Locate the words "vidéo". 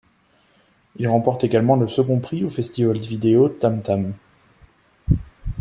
2.97-3.49